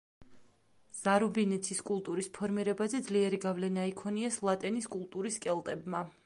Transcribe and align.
ზარუბინეცის 0.99 1.81
კულტურის 1.89 2.29
ფორმირებაზე 2.37 3.03
ძლიერი 3.09 3.41
გავლენა 3.45 3.85
იქონიეს 3.93 4.41
ლატენის 4.49 4.91
კულტურის 4.97 5.39
კელტებმა. 5.47 6.03